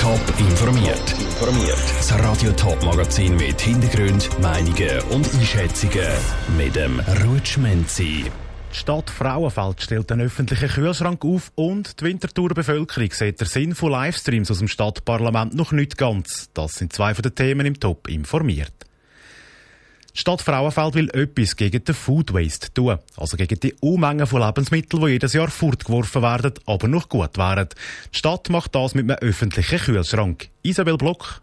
[0.00, 1.14] Top informiert.
[1.20, 1.78] Informiert.
[1.96, 6.08] Das Radio Top Magazin mit Hintergrund, Meinungen und Einschätzungen
[6.58, 8.24] mit dem Rutschmenzi.
[8.72, 13.74] Die Stadt Frauenfeld stellt einen öffentlichen Kühlschrank auf und die Winterthurer Bevölkerung sieht der Sinn
[13.74, 16.50] von Livestreams aus dem Stadtparlament noch nicht ganz.
[16.54, 18.72] Das sind zwei von den Themen im Top informiert.
[20.14, 22.98] Die Stadt Frauenfeld will etwas gegen den Food Waste tun.
[23.16, 27.68] Also gegen die Unmengen von Lebensmitteln, die jedes Jahr fortgeworfen werden, aber noch gut wären.
[28.12, 30.50] Die Stadt macht das mit einem öffentlichen Kühlschrank.
[30.62, 31.42] Isabel Block.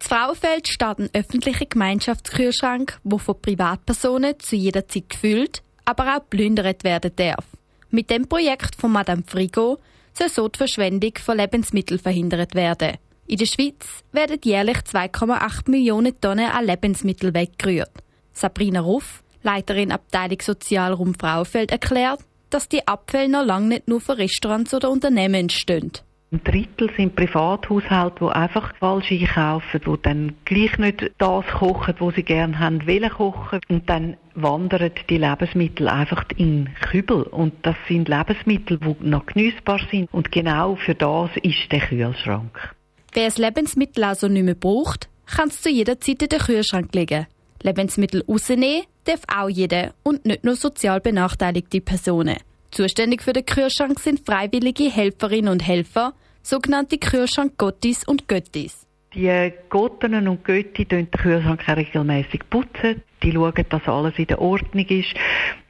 [0.00, 6.30] In Frauenfeld steht ein öffentlicher Gemeinschaftskühlschrank, der von Privatpersonen zu jeder Zeit gefüllt, aber auch
[6.30, 7.44] plündert werden darf.
[7.90, 9.80] Mit dem Projekt von Madame Frigo
[10.12, 12.98] soll so die Verschwendung von Lebensmitteln verhindert werden.
[13.26, 17.90] In der Schweiz werden jährlich 2,8 Millionen Tonnen an Lebensmitteln weggerührt.
[18.34, 24.18] Sabrina Ruff, Leiterin Abteilung Sozialraum Frauenfeld, erklärt, dass die Abfälle noch lange nicht nur für
[24.18, 25.92] Restaurants oder Unternehmen entstehen.
[26.32, 32.14] Ein Drittel sind Privathaushalte, die einfach falsch einkaufen, die dann gleich nicht das kochen, was
[32.16, 33.60] sie gerne haben wollen kochen.
[33.68, 37.22] Und dann wandern die Lebensmittel einfach in Kübel.
[37.22, 40.12] Und das sind Lebensmittel, die noch genießbar sind.
[40.12, 42.74] Und genau für das ist der Kühlschrank.
[43.14, 46.92] Wer das Lebensmittel also nicht mehr braucht, kann es zu jeder Zeit in den Kühlschrank
[46.94, 47.28] legen.
[47.62, 52.38] Lebensmittel rausnehmen darf auch jeder und nicht nur sozial benachteiligte Personen.
[52.72, 56.12] Zuständig für den Kühlschrank sind freiwillige Helferinnen und Helfer,
[56.42, 58.84] sogenannte Kühlschrank Gottis und Göttis.
[59.14, 63.02] Die Gottinnen und Götti den Kühlschrank regelmäßig putzen.
[63.22, 65.14] Die schauen, dass alles in der Ordnung ist,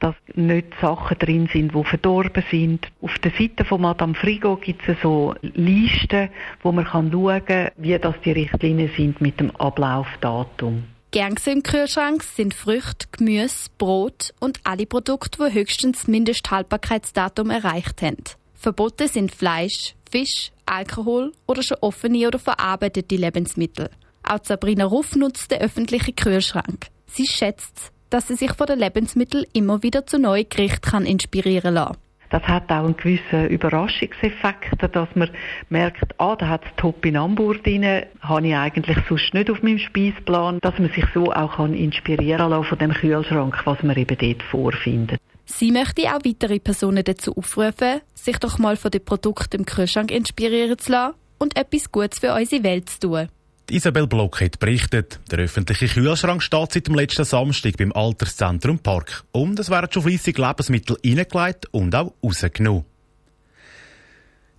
[0.00, 2.88] dass nicht Sachen drin sind, die verdorben sind.
[3.02, 6.30] Auf der Seite von Madame Frigo gibt es so Listen,
[6.62, 10.84] wo man kann schauen kann, wie das die Richtlinien sind mit dem Ablaufdatum.
[11.10, 18.24] Gern im Kühlschrank sind Früchte, Gemüse, Brot und alle Produkte, die höchstens Mindesthaltbarkeitsdatum erreicht haben.
[18.54, 23.90] Verboten sind Fleisch, Fisch, Alkohol oder schon offene oder verarbeitete Lebensmittel.
[24.22, 26.86] Auch Sabrina Ruff nutzt den öffentlichen Kühlschrank.
[27.06, 31.96] Sie schätzt, dass sie sich von den Lebensmitteln immer wieder zu neuen Gerichten inspirieren lassen
[32.30, 35.30] das hat auch einen gewissen Überraschungseffekt, dass man
[35.68, 37.84] merkt, ah, da hat es Topinambur drin,
[38.20, 42.50] habe ich eigentlich sonst nicht auf meinem Speisplan, dass man sich so auch kann inspirieren
[42.50, 45.20] lassen von dem Kühlschrank, was man eben dort vorfindet.
[45.46, 50.10] Sie möchte auch weitere Personen dazu aufrufen, sich doch mal von den Produkten im Kühlschrank
[50.10, 53.28] inspirieren zu lassen und etwas Gutes für unsere Welt zu tun.
[53.70, 59.24] Isabel Block hat berichtet, der öffentliche Kühlschrank steht seit dem letzten Samstag beim Alterszentrum Park.
[59.32, 62.84] Und es werden schon fleissig Lebensmittel reingelegt und auch rausgenommen.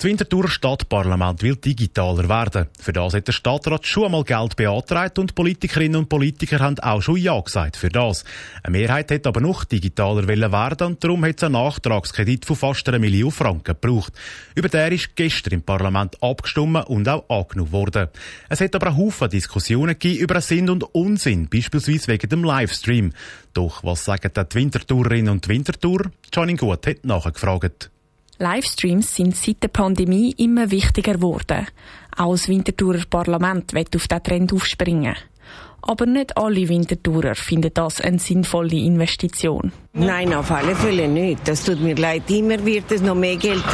[0.00, 2.68] Das Winterthurer Stadtparlament will digitaler werden.
[2.80, 7.02] Für das hat der Stadtrat schon einmal Geld beantragt und Politikerinnen und Politiker haben auch
[7.02, 8.24] schon Ja gesagt für das.
[8.62, 12.88] Eine Mehrheit hat aber noch digitaler werden und darum hat es einen Nachtragskredit von fast
[12.88, 14.14] einer Million Franken gebraucht.
[14.54, 18.08] Über der ist gestern im Parlament abgestimmt und auch angenommen worden.
[18.48, 23.12] Es hat aber auch Haufen Diskussionen gegeben über Sinn und Unsinn, beispielsweise wegen dem Livestream.
[23.52, 26.10] Doch was sagen die Wintertourerinnen und Wintertour?
[26.32, 27.90] Janine Gut hat nachgefragt.
[28.42, 31.66] Livestreams sind seit der Pandemie immer wichtiger geworden.
[32.16, 35.14] Auch das Winterthurer Parlament wird auf diesen Trend aufspringen.
[35.82, 39.72] Aber nicht alle Winterthurer finden das eine sinnvolle Investition.
[39.92, 41.46] Nein, auf alle Fälle nicht.
[41.48, 42.30] Das tut mir leid.
[42.30, 43.64] Immer wird es noch mehr Geld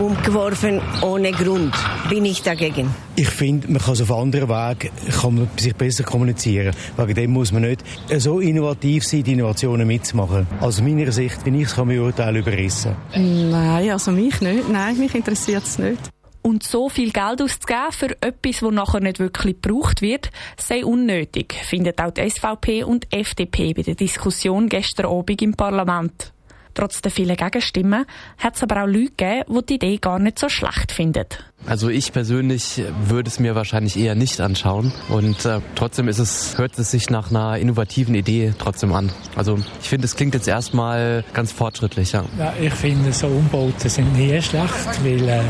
[0.00, 1.74] umgeworfen ohne Grund.
[2.10, 2.90] Bin ich dagegen.
[3.16, 6.74] Ich finde, man kann auf anderen Wegen kann man sich besser kommunizieren.
[6.96, 7.84] Wegen dem muss man nicht
[8.18, 10.46] so innovativ sein, die Innovationen mitzumachen.
[10.60, 12.96] Also aus meiner Sicht bin ich es beurteilen überrissen.
[13.14, 14.68] Nein, also mich nicht.
[14.68, 16.10] Nein, mich interessiert es nicht.
[16.46, 21.54] Und so viel Geld auszugeben für etwas, das nachher nicht wirklich gebraucht wird, sei unnötig,
[21.54, 26.33] findet auch die SVP und FDP bei der Diskussion gestern Abend im Parlament.
[26.74, 28.04] Trotz der vielen Gegenstimmen
[28.38, 31.26] hat es aber auch Leute gegeben, die die Idee gar nicht so schlecht finden.
[31.66, 36.58] Also ich persönlich würde es mir wahrscheinlich eher nicht anschauen und äh, trotzdem ist es,
[36.58, 39.10] hört es sich nach einer innovativen Idee trotzdem an.
[39.34, 42.12] Also ich finde, es klingt jetzt erstmal ganz fortschrittlich.
[42.12, 45.40] Ja, ja ich finde, so Umbauten sind nie schlecht, weil äh,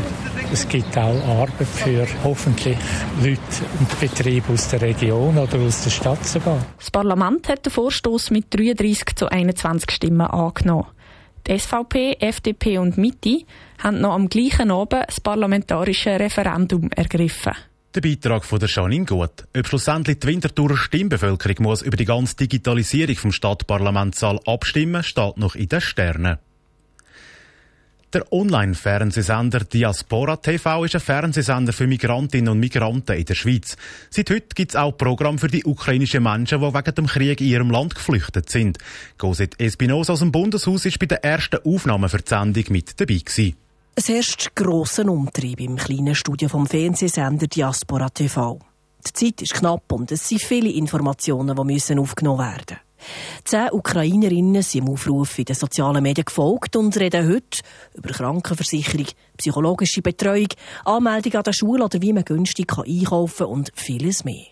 [0.53, 2.77] es gibt auch Arbeit für hoffentlich
[3.21, 3.39] Leute
[3.79, 6.65] und Betriebe aus der Region oder aus der Stadt sogar.
[6.77, 10.94] Das Parlament hat den Vorstoß mit 33 zu 21 Stimmen angenommen.
[11.47, 13.43] Die SVP, FDP und Mitte
[13.77, 17.53] haben noch am gleichen Abend das parlamentarische Referendum ergriffen.
[17.93, 19.45] Der Beitrag von der Janine Gut.
[19.55, 25.55] Ob schlussendlich die Winterthurer Stimmbevölkerung muss über die ganze Digitalisierung vom Stadtparlamentssaal abstimmen, steht noch
[25.55, 26.39] in den Sternen.
[28.15, 33.75] Der Online-Fernsehsender Diaspora TV ist ein Fernsehsender für Migrantinnen und Migranten in der Schweiz.
[34.09, 37.47] Seit heute gibt es auch Programm für die ukrainischen Menschen, die wegen dem Krieg in
[37.47, 38.77] ihrem Land geflüchtet sind.
[39.17, 43.17] Goset Espinosa aus dem Bundeshaus ist bei der ersten Aufnahme für die Sendung mit dabei
[43.17, 43.57] gewesen.
[43.95, 48.59] Es herrscht grosser Umtrieb im kleinen Studio vom Fernsehsender Diaspora TV.
[49.05, 52.77] Die Zeit ist knapp und es sind viele Informationen, die müssen aufgenommen werden
[53.43, 57.59] Zehn Ukrainerinnen sind im Aufruf in den sozialen Medien gefolgt und reden heute
[57.93, 59.07] über Krankenversicherung,
[59.37, 60.49] psychologische Betreuung,
[60.83, 64.45] Anmeldung an der Schule oder wie man günstig einkaufen kann und vieles mehr.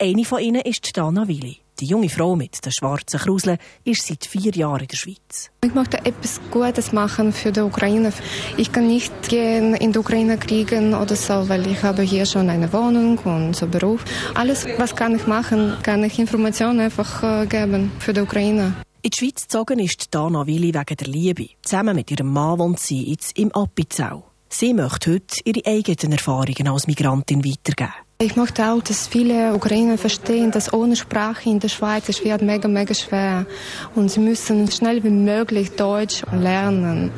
[0.00, 1.58] Eine von ihnen ist Dana Willi.
[1.80, 5.50] Die junge Frau mit den schwarzen Kruseln ist seit vier Jahren in der Schweiz.
[5.64, 8.12] Ich möchte etwas Gutes machen für die Ukraine.
[8.58, 12.50] Ich kann nicht gehen in die Ukraine kriegen oder so, weil ich habe hier schon
[12.50, 14.04] eine Wohnung und so Beruf.
[14.34, 18.74] Alles, was kann ich machen, kann ich Informationen einfach äh, geben für die Ukraine.
[19.00, 21.48] In die Schweiz gezogen ist Dana Willi wegen der Liebe.
[21.62, 24.22] Zusammen mit ihrem Mann wohnt sie jetzt im Appenzell.
[24.50, 27.94] Sie möchte heute ihre eigenen Erfahrungen als Migrantin weitergeben.
[28.22, 32.42] Ich möchte auch, dass viele Ukrainer verstehen, dass ohne Sprache in der Schweiz es wird
[32.42, 33.46] mega, mega schwer.
[33.94, 37.12] Und sie müssen schnell wie möglich Deutsch lernen.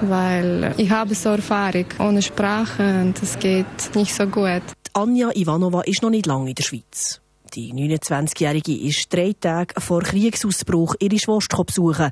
[0.00, 4.62] Weil ich habe so Erfahrung ohne Sprache und das geht nicht so gut.
[4.92, 7.20] Anja Ivanova ist noch nicht lange in der Schweiz.
[7.54, 12.10] Die 29-Jährige ist drei Tage vor Kriegsausbruch ihre Schwester besuchen.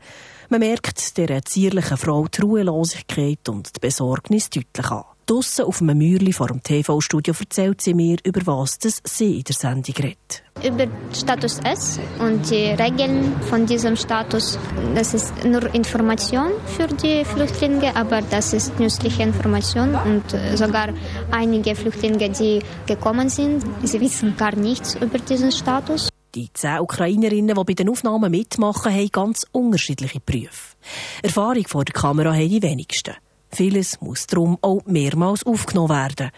[0.49, 5.18] Man merkt der zierlichen Frau die Ruhelosigkeit und die Besorgnis deutlich an.
[5.29, 9.45] Draussen auf einem Mäuerli vor dem TV-Studio erzählt sie mir, über was das sie in
[9.45, 10.43] der Sendung redet.
[10.65, 14.59] Über Status S und die Regeln von diesem Status.
[14.95, 20.89] Das ist nur Information für die Flüchtlinge, aber das ist nützliche Information und äh, sogar
[21.31, 26.09] einige Flüchtlinge, die gekommen sind, sie wissen gar nichts über diesen Status.
[26.35, 30.77] Die zehn Ukrainerinnen, die bei den Aufnahmen mitmachen, haben ganz unterschiedliche Berufe.
[31.23, 33.15] Erfahrung vor der Kamera haben die wenigsten.
[33.51, 36.31] Vieles muss darum auch mehrmals aufgenommen werden.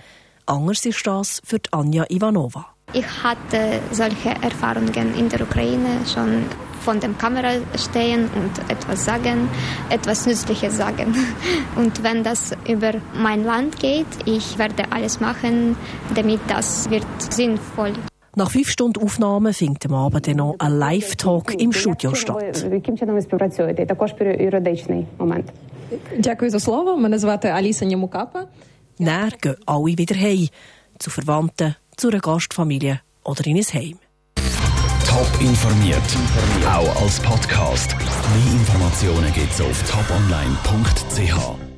[0.46, 2.66] Anders ist das für Anja Ivanova.
[2.92, 6.44] Ich hatte solche Erfahrungen in der Ukraine schon
[6.80, 9.48] von der Kamera stehen und etwas sagen,
[9.90, 11.14] etwas Nützliches sagen.
[11.76, 15.76] Und wenn das über mein Land geht, ich werde alles machen,
[16.14, 17.92] damit das wird sinnvoll.
[18.34, 22.64] Nach fünf Stunden Aufnahme findet am Abend dann noch ein Live-Talk im Studio statt.
[26.17, 26.97] Дякую за слово.
[26.97, 28.45] Мене звати Аліса Нямукапа.
[28.99, 30.49] Dann gehen alle wieder heim.
[30.99, 33.97] Zu Verwandten, zu einer Gastfamilie oder in ein Heim.
[35.05, 36.09] Top informiert,
[36.77, 37.89] auch als Podcast.
[38.33, 41.68] Mehr Informationen gibt's auf toponline.ch.